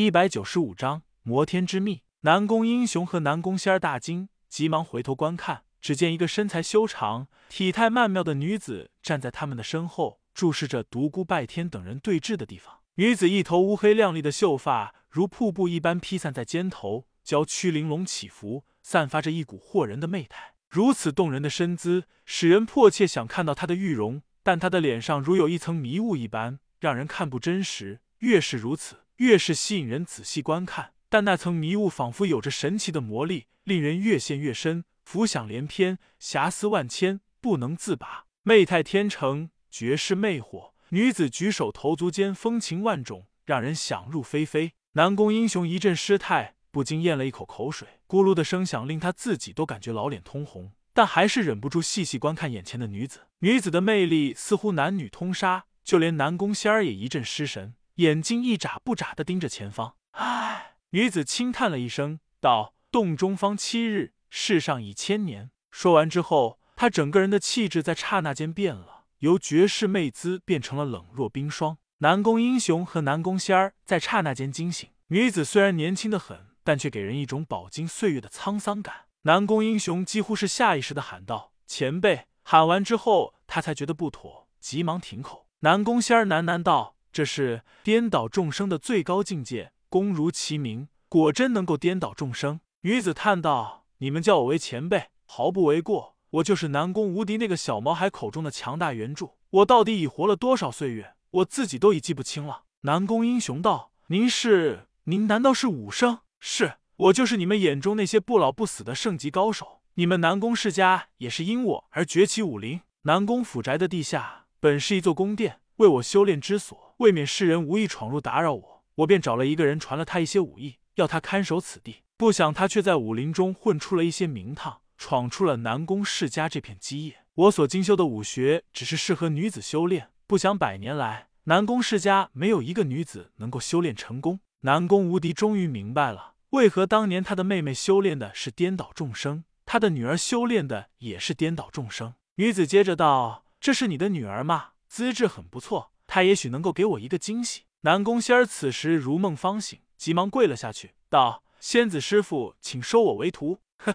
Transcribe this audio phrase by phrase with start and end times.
[0.00, 2.02] 一百九十五章摩天之秘。
[2.20, 12.78] 南宫英雄和南宫仙儿大惊，急忙回头观看，只见一个身材修长、体态曼妙的女子站在他们的身后，注视着独孤拜天等人对峙的地方。
[12.94, 20.54] 女子一头乌黑亮丽的秀发如瀑布一般披散在肩头，娇躯玲珑起伏，散发着一股惑人的媚态。
[20.68, 28.00] 如此动人的身姿，使人迫切想看到她的玉容，但她的脸上如有一层迷雾一般，让人看不真实。
[28.18, 28.98] 越是如此。
[29.18, 38.26] 越是吸引人仔细观看，但那层迷雾仿佛有着神奇的魔力，令人越陷越深，浮想联翩，遐思万千，不能自拔。
[38.44, 44.74] 媚态天成，绝世魅惑，女子举手投足间风情万种，让人想入非非。
[44.92, 53.22] 南宫英雄一阵失态，不禁咽了一口口水，咕噜的声响令他自己都感觉老脸通红，但还是忍不住细细观看眼前的女子。
[53.40, 57.74] 女子的魅力似乎男女通杀，就连南宫仙儿也一阵失神。
[57.98, 71.78] 眼睛一眨不眨的盯着前方，唉，女子轻叹了一声，道：“洞中方七日，世上已千年。”说完之后，她整个人的气质在刹那间变了，由绝世媚姿变成了冷若冰霜。
[71.98, 74.88] 南宫英雄和南宫仙儿在刹那间惊醒。
[75.08, 79.06] 女子虽然年轻的很，但却给人一种饱经岁月的沧桑感。
[79.22, 85.48] 南宫英雄几乎是下意识的喊道：“前辈！”喊完之后，他才觉得不妥，急忙停口。
[85.60, 86.94] 南宫仙儿喃喃道。
[87.12, 92.60] 这是颠倒众生的最高境界，功如其名，果真能够颠倒众生。
[92.82, 96.16] 女子叹道：“你们叫我为前辈，毫不为过。
[96.30, 99.30] 我就是南宫无敌那个小毛孩口中的强大原著。
[99.50, 104.86] 我到底已活了多少岁月，我自己都已记不清了。”南宫英雄道：“您是？
[105.04, 106.20] 您难道是武圣？
[106.38, 109.80] 是我，就是你们眼中那些不老不死的圣级高手。
[109.94, 112.80] 你们南宫世家也是因我而崛起武林。
[113.02, 122.02] 南宫府宅的地下本是一座宫殿，为我修炼之所。”未免世人无意闯入打扰我，我便找了一个人传了他一些武艺，要他看守此地。
[122.16, 127.18] 不想他却在武林中混出了一些名堂，闯出了南宫世家这片基业。
[127.34, 134.40] 我所精修的武学只是适合女子修炼，不想百年来南宫世家没有一个女子能够修炼成功。
[134.62, 142.14] 南宫无敌终于明白了，为何当年他的妹妹修炼的是颠倒众生，他的女儿修炼的也是颠倒众生。
[142.34, 144.70] 女子接着道：“这是你的女儿吗？
[144.88, 147.62] 资质很不错。”他也许能够给我一个惊喜。
[147.82, 153.60] 南宫仙儿此时如梦方醒，急忙跪了下去，道：“仙子师傅，请收我为徒。
[153.78, 153.94] ”哼，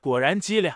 [0.00, 0.74] 果然机灵，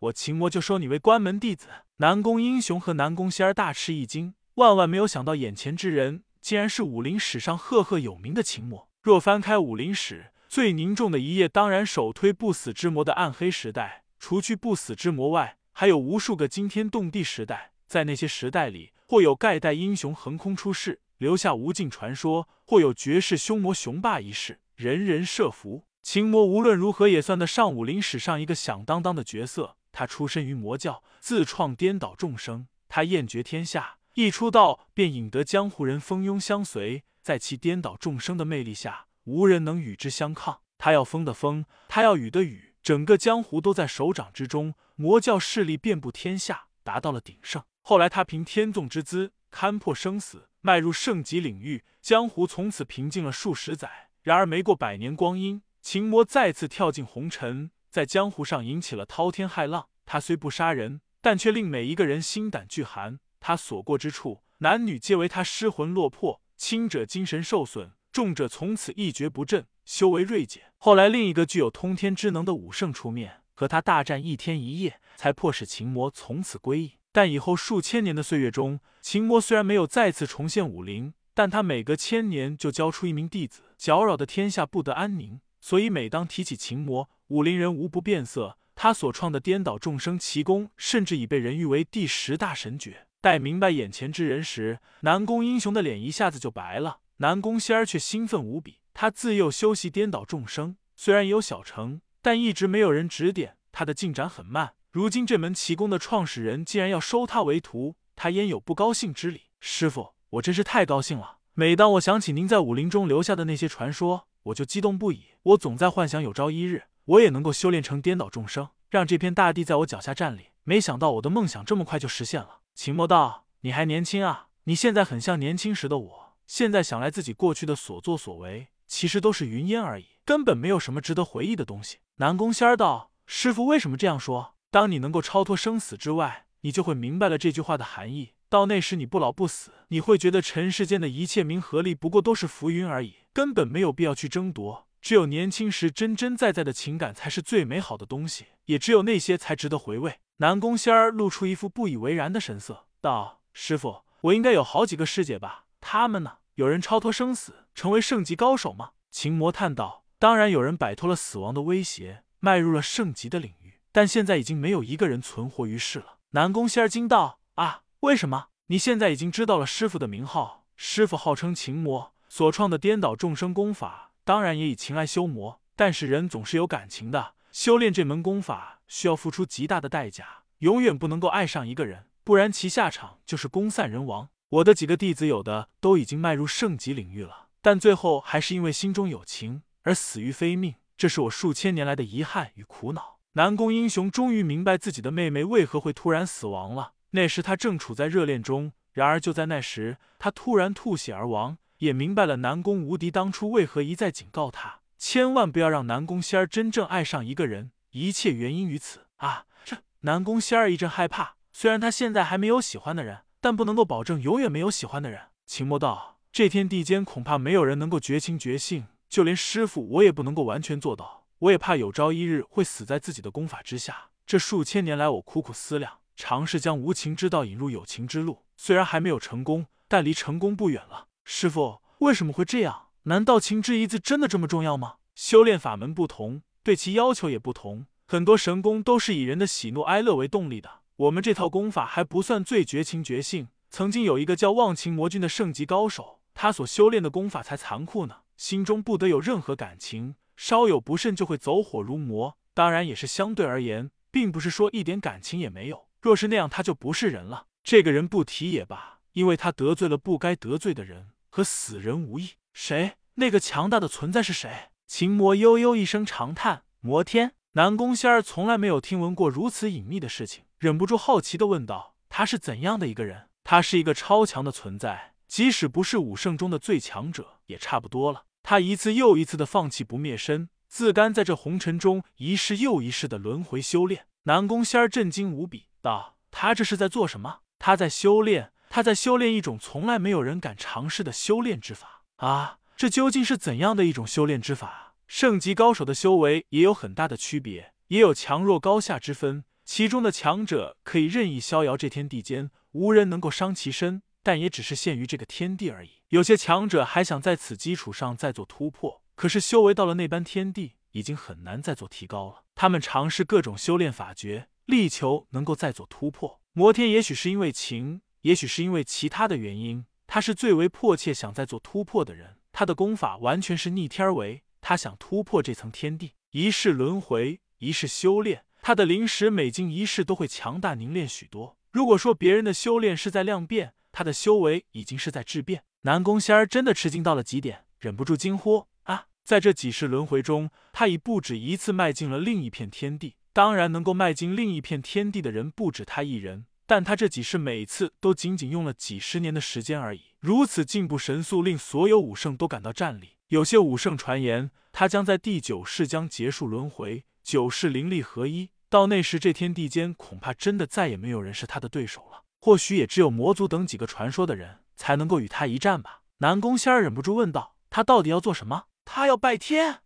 [0.00, 1.68] 我秦魔就收你为关门弟子。
[1.96, 8.88] 南宫英雄和南宫仙儿大吃一惊，万万没有想到眼前之人竟然是武林史上赫赫有名的秦魔。
[9.00, 14.04] 若翻开武林史，最凝重的一页当然首推不死之魔的暗黑时代。
[14.18, 17.72] 除去不死之魔外，还有无数个惊天动地时代。
[17.86, 18.92] 在那些时代里。
[19.10, 25.84] 或有盖代英雄横空出世，留下无尽传说；或有绝世凶魔雄霸一世，人人慑服。
[26.00, 29.76] 秦魔无论如何也算得上武林史上一个响当当的角色。
[29.90, 32.68] 他出身于魔教，自创颠倒众生。
[32.88, 37.02] 他艳绝天下，一出道便引得江湖人蜂拥相随。
[37.20, 40.60] 在其颠倒众生的魅力下，无人能与之相抗。
[40.78, 44.76] 他要风的风，他要雨的雨，整个江湖都在手掌之中。
[44.94, 47.64] 魔教势力遍布天下，达到了鼎盛。
[47.82, 54.10] 后来，他凭天纵之姿勘破生死，迈入圣级领域，江湖从此平静了数十载。
[54.22, 59.88] 然而，没过百年光阴，秦魔再次跳进红尘，在江湖上引起了滔天骇浪。
[60.04, 63.18] 他虽不杀人，但却令每一个人心胆俱寒。
[63.40, 70.64] 他所过之处，男女皆为他失魂落魄，轻者精神受损，重者从此一蹶不振，修为锐减。
[70.76, 76.92] 后来，另一个具有通天之能的武圣出面，和他大战一天一夜，才迫使秦魔从此归隐。
[77.12, 85.40] 但以后数千年的岁月中，秦魔虽然没有再次重现武林，但他每隔千年就交出一名弟子，搅扰的天下不得安宁。
[85.60, 88.56] 所以每当提起秦魔，武林人无不变色。
[88.74, 93.06] 他所创的颠倒众生奇功，甚至已被人誉为第十大神诀。
[93.20, 98.78] 待明白眼前之人时，南宫英雄的脸一下子就白了，南宫仙儿却兴奋无比。
[98.94, 104.72] 他自幼修习颠倒众生，虽然有小成，但一直没有人指点，他的进展很慢。
[104.92, 109.42] 如今这门奇功的创始人竟然要收他为徒，他焉有不高兴之理？
[109.60, 111.38] 师傅，我真是太高兴了！
[111.54, 115.26] 每当我想起您在武林中留下的那些传说，我就激动不已。
[115.42, 120.46] 我总在幻想有朝一日，我也能够修炼成颠倒众生，让这片大地在我脚下站立。
[120.64, 122.62] 没想到我的梦想这么快就实现了。
[122.74, 124.48] 秦墨道，你还年轻啊！
[124.64, 126.36] 你现在很像年轻时的我。
[126.48, 131.98] 现在想来，自己过去的所作所为，其实都是云烟而已，根本没有什么值得回忆的东西。
[132.16, 134.56] 南宫仙儿道，师傅为什么这样说？
[134.70, 138.34] 当你能够超脱生死之外，你就会明白了这句话的含义。
[138.48, 144.88] 到那时你不老不死，你会觉得尘世间的一切名和利不过都是浮云而已，根本没有必要去争夺。
[145.00, 150.18] 只有年轻时真真在在的情感才是最美好的东西，也只有那些才值得回味。
[150.36, 155.64] 南宫仙儿露出一副不以为然的神色，道：“师傅，我应该有好几个师姐吧？
[155.80, 156.38] 他们呢？
[156.54, 163.59] 有人超脱生死，成为圣级高手吗？”秦魔叹道：“当然有人摆脱了死亡的威胁，迈入了圣级的领域，
[163.92, 168.48] 但现在已经没有一个人存活于世了。”南宫仙儿惊道：“啊，为什么？
[168.66, 170.64] 你现在已经知道了师傅的名号？
[170.76, 177.34] 师傅号称秦魔，所创的颠倒众生功法。”当然也以情爱修魔，但是人总是有感情的。
[177.50, 184.28] 修炼这门功法需要付出极大的代价，永远不能够爱上一个人，不然其下场就是功散人亡。
[184.50, 193.19] 我的几个弟子有的都已经迈入圣级领域了，但最后还是因为心中有情而死于非命，这是我数千年来的遗憾与苦恼。
[193.34, 196.94] 南宫英雄终于明白自己的妹妹为何会突然死亡了。
[197.10, 201.58] 那时他正处在热恋中，然而就在那时，他突然吐血而亡。
[201.78, 209.46] 也明白了南宫无敌当初为何一再警告他，千万不要让南宫仙儿真正爱上一个人，一切原因于此啊！
[209.64, 215.28] 这南宫仙儿一阵害怕，虽然他现在还没有喜欢的人，但不能够保证永远没有喜欢的人。
[215.46, 221.19] 秦墨道：这天地间恐怕没有人能够绝情绝性，就连师傅我也不能够完全做到。
[221.40, 224.10] 我也怕有朝一日会死在自己的功法之下。
[224.26, 231.08] 这数千年来，我苦苦思量，尝试将无情之道引入有情之路，虽然还没有成功，但离成功不远了。
[231.24, 232.88] 师傅，为什么会这样？
[233.04, 234.96] 难道情之一字真的这么重要吗？
[235.14, 237.86] 修炼法门不同，对其要求也不同。
[238.06, 243.48] 很多神功都是以人的喜怒哀乐为动力的，我们这套功法还不算最绝情绝性。
[243.70, 252.38] 曾经有一个叫忘情魔君的圣级高手，他所修炼的功法才残酷呢，心中不得有任何感情，稍有不慎就会走火入魔。
[252.54, 255.86] 当然也是相对而言，并不是说一点感情也没有。
[256.00, 257.48] 若是那样，他就不是人了。
[257.62, 261.10] 这个人不提也罢，因为他得罪了不该得罪的人。
[261.28, 262.30] 和死人无异。
[262.54, 262.94] 谁？
[263.16, 264.70] 那个强大的存在是谁？
[264.86, 278.24] 秦魔悠悠一声长叹：“魔天。”南宫仙儿从来没有听闻过如此隐秘的事情，忍不住好奇的问道：“他是怎样的一个人？”他是一个超强的存在，即使不是武圣中的最强者，也差不多了。
[278.42, 284.06] 他一次又一次的放弃不灭身，自甘在这红尘中一世又一世的轮回修炼。
[284.24, 287.40] 南宫仙儿震惊无比，道：“他这是在做什么？
[287.58, 292.58] 他在修炼。”他在修炼一种从来没有人敢尝试的修炼之法啊！
[292.76, 294.94] 这究竟是怎样的一种修炼之法？
[295.08, 299.42] 圣级高手的修为也有很大的区别，也有强弱高下之分。
[299.64, 306.02] 其中的强者可以任意逍遥这天地间，无人能够伤其身，但也只是限于这个天地而已。
[306.08, 312.44] 有些强者还想在此基础上再做突破，可是修为到了那般天地，已经很难再做提高了。
[312.54, 316.40] 他们尝试各种修炼法诀，力求能够再做突破。
[316.52, 318.02] 摩天也许是因为情。
[318.22, 322.36] 也许是因为其他的原因，他是最为迫切想再做突破的人。
[322.52, 328.44] 他的功法完全是逆天而为，他想突破这层天地，一世轮回，一世修炼。
[328.60, 331.56] 他的灵石每经一世都会强大凝练许多。
[331.72, 335.64] 如果说别人的修炼是在量变，他的修为已经是在质变。
[335.82, 339.06] 南宫仙儿真的吃惊到了极点，忍不住惊呼：“啊！
[339.24, 343.16] 在这几世轮回中，他已不止一次迈进了另一片天地。
[343.32, 353.16] 当然，能够迈进另一片天地的人不止他一人。”但他这几世每次都仅仅用了几十年的时间而已，如此进步神速，令所有武圣都感到战栗。
[353.26, 362.22] 有些武圣传言，他将在第九世将结束轮回，九世灵力合一，到那时这天地间恐怕真的再也没有人是他的对手了。
[362.40, 366.00] 或许也只有魔族等几个传说的人才能够与他一战吧。
[366.18, 368.64] 南宫仙儿忍不住问道：“他到底要做什么？
[368.84, 369.80] 他要拜天？”